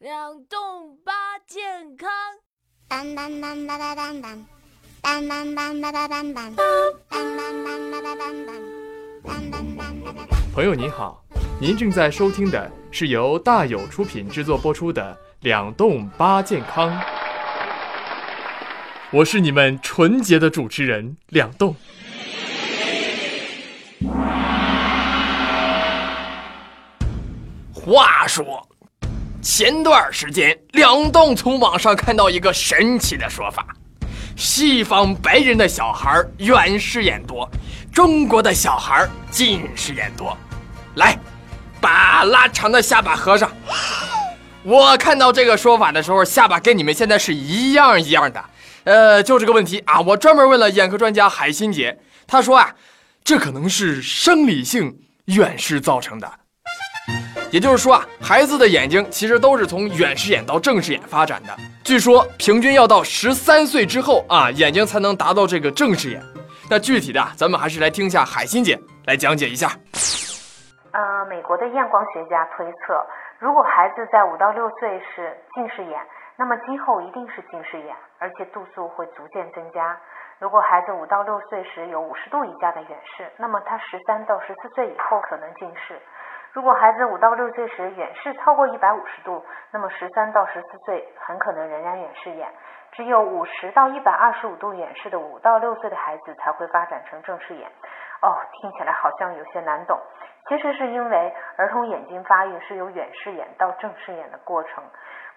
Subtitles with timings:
[0.00, 1.12] 两栋八
[1.46, 1.60] 健
[1.94, 2.08] 康。
[2.88, 4.46] 当当当当当当当，
[5.02, 6.56] 当当，
[10.54, 11.22] 朋友您好，
[11.60, 16.90] 您正在收听的是由大有出品制作播出的《两栋八健康》，
[19.10, 21.76] 我是你们纯洁的主持人两栋。
[27.74, 28.66] 话说，
[29.42, 33.66] 前段时间，两栋从网上看到一个神奇的说法：
[34.36, 37.50] 西方白人的小孩远视眼多，
[37.90, 40.36] 中国的小孩近视眼多。
[40.96, 41.18] 来，
[41.80, 43.50] 把拉长的下巴合上。
[44.62, 48.44] 我看到这个说法的时候，下巴跟你们现在是一样一样的。
[48.84, 52.74] 呃，就这个问题啊，我专门问了眼科专家海欣姐，她说啊，
[53.24, 56.30] 这可能是生理性远视造成的。
[57.52, 61.48] 也就是说啊，孩子的眼睛其实都是从远视眼到正视眼发展的。
[61.82, 66.22] 据说平均要到十三岁之后啊，眼睛才能达到这个正视眼。
[66.70, 69.66] 那具体的，咱们还是来听一下海欣姐来讲解一下。
[70.92, 73.04] 呃，美国的验光学家推测，
[73.40, 75.98] 如果孩子在五到六岁是近视眼，
[76.38, 79.98] 那么今后一定是近视眼，而且度数会逐渐增加。
[80.38, 85.98] 如果孩子五到六岁时有五十度以下的远视，那么他十三到十四岁以后可能近视。
[86.52, 92.48] 如果孩子五到六岁时远视超过一百五十度，那么十三到十四岁很可能仍然远视眼。
[92.92, 97.70] 只有五十到一百二十五度远视的五到六岁的孩子才会发展成正视眼。
[98.22, 99.96] 哦，听起来好像有些难懂。
[100.48, 104.82] 其实是因为儿童眼睛发育是由远视眼到正视眼的过程。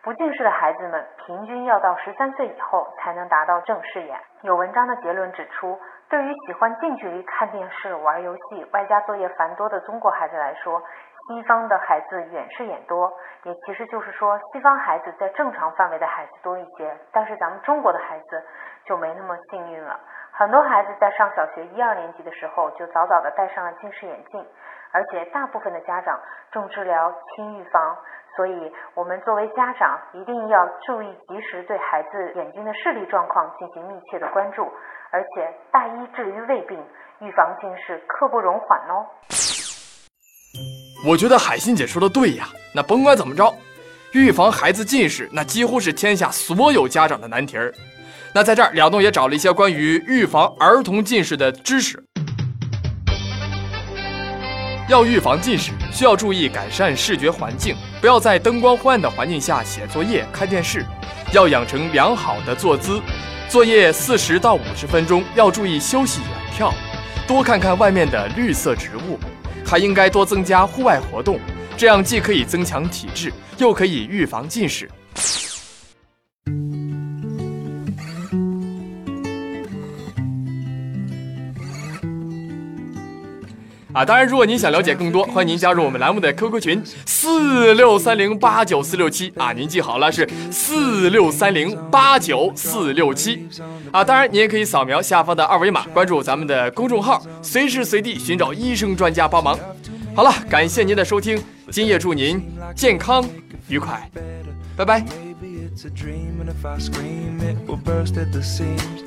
[0.04, 4.20] 不近视的孩子们平均要到十三岁以后才能达到正视眼。
[4.42, 10.84] 有文章的结论指出，对于喜欢近距离看电视、玩游戏、外加作业繁多的中国孩子来说，
[11.26, 16.94] 西方的孩子远视眼多，也其实就是说西方孩子在正常范围的孩子多一些。
[17.14, 18.44] 但是咱们中国的孩子
[18.84, 19.98] 就没那么幸运了，
[20.36, 24.44] 很多孩子在上小学一二年级的时候就早早的戴上了近视眼镜，
[24.91, 26.19] 而且大部分的家长
[26.52, 27.96] 重治疗轻预防。
[28.35, 34.68] 所以，我们作为家长，一定要注意及时对孩子眼睛的视力状况进行密切的关注，
[35.12, 36.84] 而且大医治于未病，
[37.19, 39.06] 预防近视刻不容缓哦。
[41.07, 43.53] 我觉得海欣姐说的对呀，那甭管怎么着，
[44.16, 47.72] 预防孩子近视，那几乎是天下所有家长的难题儿。
[48.35, 52.03] 那在这儿，两栋也找了一些关于预防儿童近视的知识。
[54.89, 60.83] 要预防近视，需要注意改善视觉环境，不要在灯光昏暗的环境下写作业、看电视，
[61.31, 62.99] 要养成良好的坐姿。
[63.49, 66.73] 作业四十到五十分钟，要注意休息远眺，
[67.27, 69.19] 多看看外面的绿色植物，
[69.63, 71.39] 还应该多增加户外活动，
[71.77, 74.89] 这样既可以增强体质，又可以预防近视。
[83.94, 93.48] 啊，当然，如果您想了解更多，欢迎您加入我们栏目的 QQ 群四六三零八九四六七啊，您记好了是四六三零八九四六七
[93.92, 94.04] 啊。
[94.04, 99.58] 当然，您也可以扫描下方的二维码，关注咱们的公众号，随时随地寻找医生专家帮忙。
[100.16, 101.40] 好了，感谢您的收听，
[101.70, 102.44] 今夜祝您
[102.75, 103.24] 健康
[103.68, 104.10] 愉快，
[104.75, 105.34] 拜拜。
[105.73, 109.01] It's a dream, and if I scream, it will burst at the seams.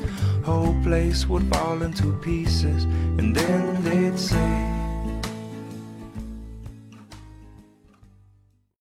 [0.44, 2.84] Whole place would fall into pieces,
[3.18, 4.85] and then they'd say.